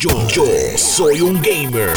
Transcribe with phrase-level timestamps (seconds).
[0.00, 0.44] Yo, yo
[0.76, 1.90] soy un gamer.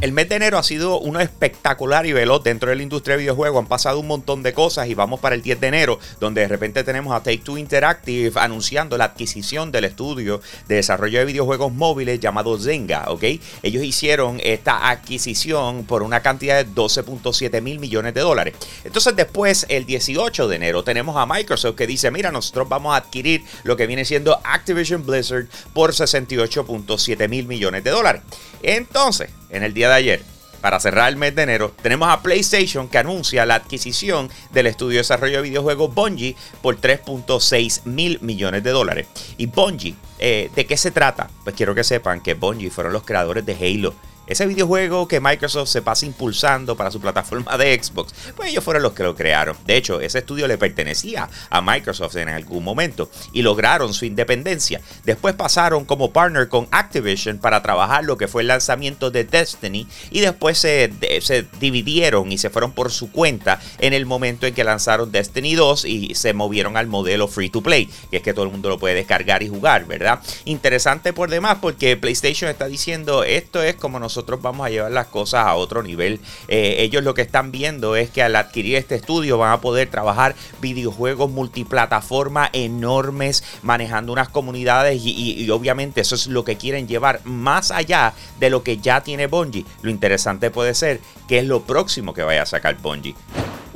[0.00, 3.24] El mes de enero ha sido uno espectacular y veloz dentro de la industria de
[3.24, 3.60] videojuegos.
[3.60, 6.48] Han pasado un montón de cosas y vamos para el 10 de enero, donde de
[6.48, 11.74] repente tenemos a Take Two Interactive anunciando la adquisición del estudio de desarrollo de videojuegos
[11.74, 13.24] móviles llamado Zenga, ¿ok?
[13.62, 18.54] Ellos hicieron esta adquisición por una cantidad de 12.7 mil millones de dólares.
[18.82, 22.96] Entonces después, el 18 de enero, tenemos a Microsoft que dice, mira, nosotros vamos a
[22.96, 28.22] adquirir lo que viene siendo Activision Blizzard por 68.7 mil millones de dólares.
[28.62, 30.22] Entonces, en el día de ayer,
[30.60, 34.94] para cerrar el mes de enero, tenemos a PlayStation que anuncia la adquisición del estudio
[34.94, 39.06] de desarrollo de videojuegos Bungie por 3.6 mil millones de dólares.
[39.36, 41.30] Y Bungie, eh, ¿de qué se trata?
[41.44, 43.94] Pues quiero que sepan que Bungie fueron los creadores de Halo
[44.26, 48.82] ese videojuego que Microsoft se pasa impulsando para su plataforma de Xbox, pues ellos fueron
[48.82, 49.56] los que lo crearon.
[49.66, 54.80] De hecho, ese estudio le pertenecía a Microsoft en algún momento y lograron su independencia.
[55.04, 59.86] Después pasaron como partner con Activision para trabajar lo que fue el lanzamiento de Destiny
[60.10, 64.54] y después se, se dividieron y se fueron por su cuenta en el momento en
[64.54, 68.34] que lanzaron Destiny 2 y se movieron al modelo free to play, que es que
[68.34, 70.20] todo el mundo lo puede descargar y jugar, ¿verdad?
[70.44, 74.92] Interesante por demás porque PlayStation está diciendo esto es como nosotros nosotros vamos a llevar
[74.92, 76.20] las cosas a otro nivel.
[76.48, 79.90] Eh, ellos lo que están viendo es que al adquirir este estudio van a poder
[79.90, 87.20] trabajar videojuegos multiplataforma enormes, manejando unas comunidades y, obviamente eso es lo que quieren llevar
[87.24, 89.66] más allá de lo que ya tiene Bungie.
[89.82, 93.14] Lo interesante puede ser que es lo próximo que vaya a sacar Bungie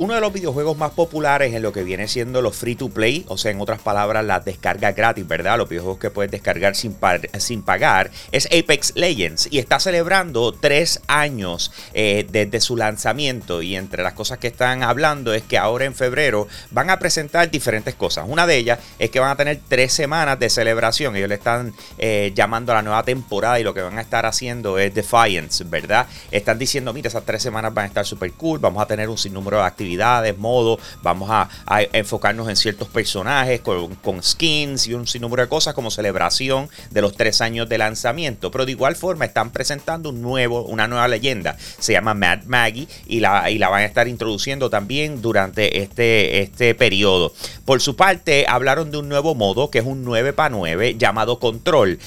[0.01, 3.23] uno de los videojuegos más populares en lo que viene siendo los free to play,
[3.27, 5.59] o sea, en otras palabras, las descargas gratis, ¿verdad?
[5.59, 6.97] Los videojuegos que puedes descargar sin,
[7.37, 13.61] sin pagar, es Apex Legends y está celebrando tres años eh, desde su lanzamiento.
[13.61, 17.51] Y entre las cosas que están hablando es que ahora en febrero van a presentar
[17.51, 18.25] diferentes cosas.
[18.27, 21.15] Una de ellas es que van a tener tres semanas de celebración.
[21.15, 24.25] Ellos le están eh, llamando a la nueva temporada y lo que van a estar
[24.25, 26.07] haciendo es Defiance, ¿verdad?
[26.31, 29.19] Están diciendo, mira, esas tres semanas van a estar súper cool, vamos a tener un
[29.19, 29.90] sinnúmero de actividades
[30.37, 31.49] modo vamos a,
[31.93, 37.15] enfocarnos en ciertos personajes con, skins y un sinnúmero de cosas como celebración de los
[37.15, 38.51] tres años de lanzamiento.
[38.51, 41.55] Pero de igual forma están presentando un nuevo, una nueva leyenda.
[41.79, 46.41] Se llama Mad Maggie y la, y la van a estar introduciendo también durante este,
[46.41, 47.33] este periodo.
[47.65, 51.39] Por su parte, hablaron de un nuevo modo que es un 9 para 9 llamado
[51.39, 51.99] Control.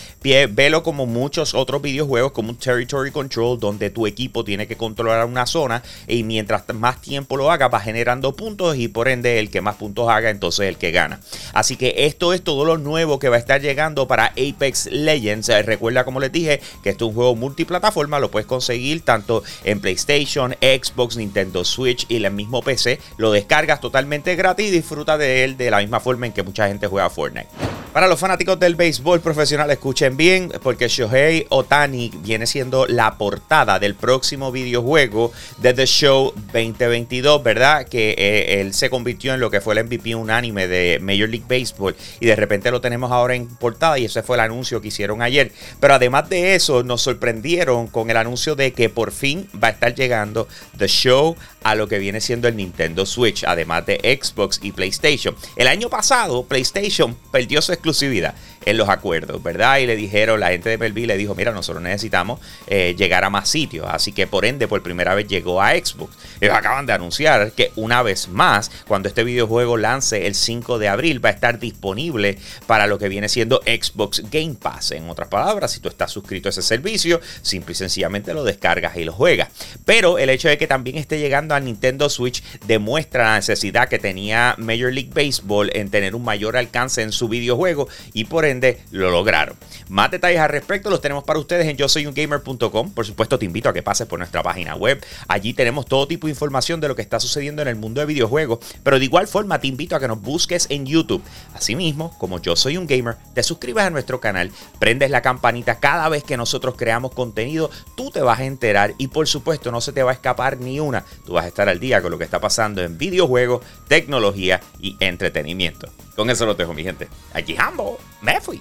[0.51, 5.25] Velo como muchos otros videojuegos, como un Territory Control, donde tu equipo tiene que controlar
[5.27, 9.51] una zona y mientras más tiempo lo haga, va generando puntos y por ende el
[9.51, 11.21] que más puntos haga, entonces el que gana.
[11.53, 15.49] Así que esto es todo lo nuevo que va a estar llegando para Apex Legends.
[15.65, 19.81] Recuerda, como les dije, que esto es un juego multiplataforma, lo puedes conseguir tanto en
[19.81, 23.01] PlayStation, Xbox, Nintendo Switch y el mismo PC.
[23.17, 26.69] Lo descargas totalmente gratis y disfruta de él de la misma forma en que mucha
[26.69, 27.49] gente juega Fortnite.
[27.95, 33.79] Para los fanáticos del béisbol profesional, escuchen bien, porque Shohei Otani viene siendo la portada
[33.79, 37.87] del próximo videojuego de The Show 2022, ¿verdad?
[37.87, 41.45] Que eh, él se convirtió en lo que fue el MVP unánime de Major League
[41.49, 44.89] Baseball y de repente lo tenemos ahora en portada y ese fue el anuncio que
[44.89, 45.53] hicieron ayer.
[45.79, 49.71] Pero además de eso, nos sorprendieron con el anuncio de que por fin va a
[49.71, 54.61] estar llegando The Show a lo que viene siendo el Nintendo Switch, además de Xbox
[54.63, 55.35] y PlayStation.
[55.57, 58.35] El año pasado, PlayStation perdió su exclusividad
[58.67, 59.79] en los acuerdos, ¿verdad?
[59.79, 63.31] Y le dijeron, la gente de Melville le dijo, mira, nosotros necesitamos eh, llegar a
[63.31, 63.87] más sitios.
[63.89, 66.17] Así que por ende, por primera vez llegó a Xbox.
[66.41, 70.89] Ellos acaban de anunciar que una vez más, cuando este videojuego lance el 5 de
[70.89, 74.93] abril, va a estar disponible para lo que viene siendo Xbox Game Pass.
[74.93, 78.97] En otras palabras, si tú estás suscrito a ese servicio, simple y sencillamente lo descargas
[78.97, 79.49] y lo juegas.
[79.85, 84.55] Pero el hecho de que también esté llegando Nintendo Switch demuestra la necesidad que tenía
[84.59, 89.11] Major League Baseball en tener un mayor alcance en su videojuego y por ende lo
[89.11, 89.57] lograron.
[89.89, 92.93] Más detalles al respecto los tenemos para ustedes en yo soy un gamer.com.
[92.93, 95.05] Por supuesto, te invito a que pases por nuestra página web.
[95.29, 98.07] Allí tenemos todo tipo de información de lo que está sucediendo en el mundo de
[98.07, 98.59] videojuegos.
[98.83, 101.23] Pero de igual forma, te invito a que nos busques en YouTube.
[101.55, 106.09] Asimismo, como yo soy un gamer, te suscribas a nuestro canal, prendes la campanita cada
[106.09, 109.93] vez que nosotros creamos contenido, tú te vas a enterar y por supuesto no se
[109.93, 111.05] te va a escapar ni una.
[111.47, 115.89] Estar al día con lo que está pasando en videojuegos, tecnología y entretenimiento.
[116.17, 117.09] Con eso lo dejo, mi gente.
[117.33, 118.61] Aquí Hambo, me fui.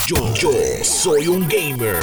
[0.11, 0.51] Yo,
[0.83, 1.95] soy un gamer.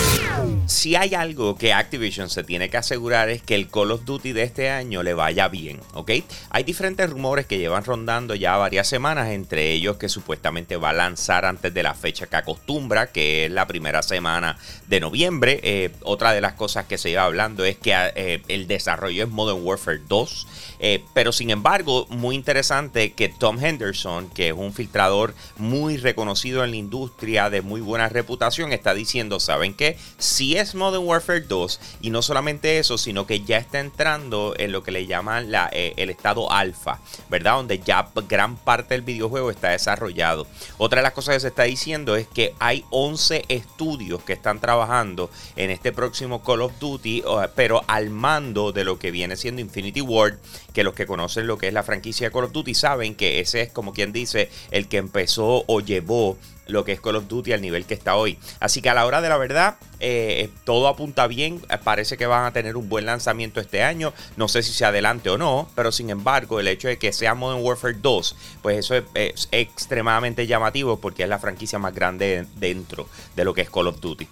[0.64, 4.32] Si hay algo que Activision se tiene que asegurar es que el Call of Duty
[4.32, 6.12] de este año le vaya bien, ¿ok?
[6.48, 10.94] Hay diferentes rumores que llevan rondando ya varias semanas, entre ellos que supuestamente va a
[10.94, 14.56] lanzar antes de la fecha que acostumbra, que es la primera semana
[14.86, 15.60] de noviembre.
[15.62, 19.30] Eh, otra de las cosas que se iba hablando es que eh, el desarrollo es
[19.30, 20.46] Modern Warfare 2,
[20.80, 26.64] eh, pero sin embargo, muy interesante que Tom Henderson, que es un filtrador muy reconocido
[26.64, 29.96] en la industria de muy buena reputación, está diciendo, ¿saben qué?
[30.18, 34.72] Si es Modern Warfare 2 y no solamente eso, sino que ya está entrando en
[34.72, 37.00] lo que le llaman la, eh, el estado alfa,
[37.30, 37.54] ¿verdad?
[37.54, 40.46] Donde ya gran parte del videojuego está desarrollado.
[40.76, 44.60] Otra de las cosas que se está diciendo es que hay 11 estudios que están
[44.60, 47.22] trabajando en este próximo Call of Duty,
[47.54, 50.34] pero al mando de lo que viene siendo Infinity Ward,
[50.74, 53.62] que los que conocen lo que es la franquicia Call of Duty saben que ese
[53.62, 56.36] es como quien dice el que empezó o llevó
[56.68, 58.38] lo que es Call of Duty al nivel que está hoy.
[58.60, 61.60] Así que a la hora de la verdad, eh, todo apunta bien.
[61.82, 64.12] Parece que van a tener un buen lanzamiento este año.
[64.36, 67.34] No sé si se adelante o no, pero sin embargo, el hecho de que sea
[67.34, 73.08] Modern Warfare 2, pues eso es, extremadamente llamativo porque es la franquicia más grande dentro
[73.34, 74.28] de lo que es Call of Duty.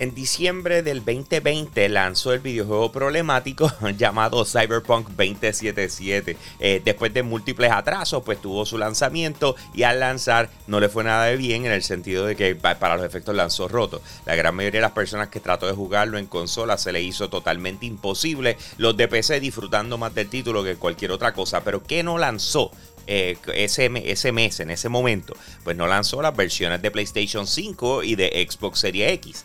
[0.00, 6.36] En diciembre del 2020 lanzó el videojuego problemático llamado Cyberpunk 2077.
[6.58, 11.04] Eh, después de múltiples atrasos, pues tuvo su lanzamiento y al lanzar no le fue
[11.04, 14.02] nada de bien en el sentido de que para los efectos lanzó roto.
[14.26, 17.30] La gran mayoría de las personas que trató de jugarlo en consola se le hizo
[17.30, 18.56] totalmente imposible.
[18.78, 21.62] Los de PC disfrutando más del título que cualquier otra cosa.
[21.62, 22.72] Pero ¿qué no lanzó?
[23.06, 28.14] Eh, ese, mes, en ese momento, pues no lanzó las versiones de PlayStation 5 y
[28.14, 29.44] de Xbox Series X.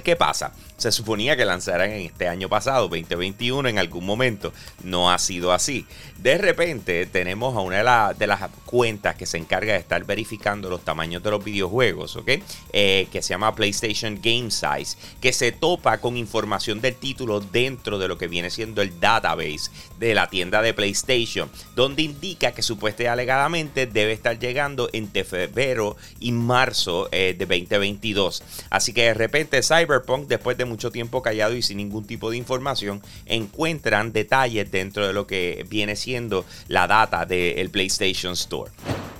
[0.00, 0.52] ¿qué pasa?
[0.76, 4.52] Se suponía que lanzaran en este año pasado, 2021, en algún momento.
[4.84, 5.84] No ha sido así.
[6.18, 10.84] De repente tenemos a una de, las cuentas que se encarga de estar verificando los
[10.84, 12.30] tamaños de los videojuegos, ¿ok?
[12.72, 17.98] Eh, que se llama PlayStation Game Size, que se topa con información del título dentro
[17.98, 22.62] de lo que viene siendo el database de la tienda de PlayStation, donde indica que
[22.62, 28.42] supuestamente alegadamente debe estar llegando entre febrero y marzo eh, de 2022.
[28.70, 32.36] Así que de repente Cyberpunk, después de mucho tiempo callado y sin ningún tipo de
[32.36, 38.70] información, encuentran detalles dentro de lo que viene siendo la data del PlayStation Store.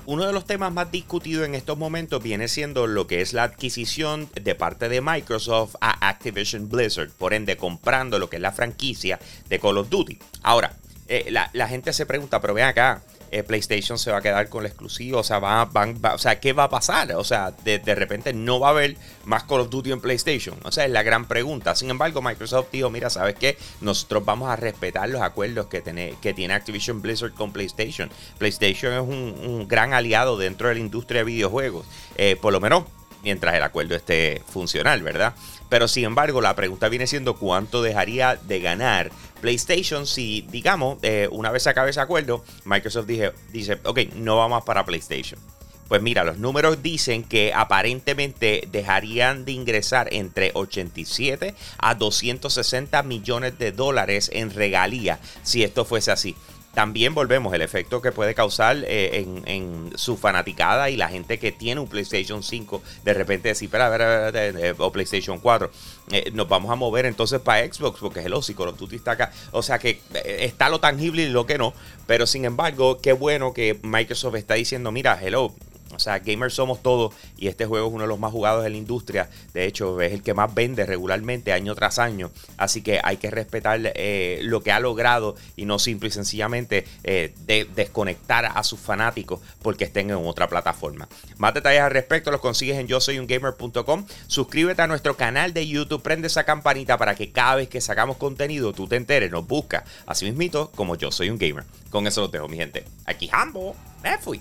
[0.06, 3.44] Uno de los temas más discutidos en estos momentos viene siendo lo que es la
[3.44, 8.50] adquisición de parte de Microsoft a Activision Blizzard, por ende comprando lo que es la
[8.50, 10.18] franquicia de Call of Duty.
[10.42, 10.74] Ahora,
[11.06, 14.48] eh, la, la, gente se pregunta, pero ven acá, eh, PlayStation se va a quedar
[14.48, 15.20] con la exclusiva.
[15.20, 17.12] O sea, van, o sea, ¿qué va a pasar?
[17.12, 20.56] O sea, de, repente no va a haber más Call of Duty en PlayStation.
[20.64, 21.74] O sea, es la gran pregunta.
[21.74, 23.56] Sin embargo, Microsoft dijo, mira, ¿sabes qué?
[23.80, 28.10] Nosotros vamos a respetar los acuerdos que tiene, que tiene Activision Blizzard con PlayStation.
[28.38, 31.86] PlayStation es un, gran aliado dentro de la industria de videojuegos.
[32.16, 32.84] Eh, por lo menos
[33.22, 35.34] mientras el acuerdo esté funcional, ¿verdad?
[35.68, 41.28] Pero sin embargo, la pregunta viene siendo cuánto dejaría de ganar PlayStation si, digamos, eh,
[41.30, 45.40] una vez se acabe ese acuerdo, Microsoft dice, dice, ok, no va más para PlayStation.
[45.88, 53.58] Pues mira, los números dicen que aparentemente dejarían de ingresar entre 87 a 260 millones
[53.58, 56.36] de dólares en regalía si esto fuese así
[56.74, 61.52] también volvemos el efecto que puede causar eh, en, su fanaticada y la gente que
[61.52, 65.70] tiene un PlayStation 5 de repente decir, espera, a ver, o PlayStation 4,
[66.12, 69.32] eh, nos vamos a mover entonces para Xbox porque es el Call of está acá.
[69.50, 71.74] O sea que eh, está lo tangible y lo que no,
[72.06, 75.52] pero sin embargo, qué bueno que Microsoft está diciendo, mira, hello,
[75.94, 78.70] o sea, gamers somos todos y este juego es uno de los más jugados de
[78.70, 79.28] la industria.
[79.52, 82.30] De hecho, es el que más vende regularmente año tras año.
[82.56, 86.86] Así que hay que respetar eh, lo que ha logrado y no simple y sencillamente
[87.04, 87.34] eh,
[87.74, 91.08] desconectar a sus fanáticos porque estén en otra plataforma.
[91.38, 94.06] Más detalles al respecto los consigues en yo soy un gamer.com.
[94.26, 98.16] Suscríbete a nuestro canal de YouTube, prende esa campanita para que cada vez que sacamos
[98.16, 99.84] contenido tú te enteres, nos busca.
[100.06, 101.64] Así mismito como yo soy un gamer.
[101.90, 102.84] Con eso los dejo, mi gente.
[103.06, 103.74] Aquí Hambo.
[104.02, 104.40] Me fui.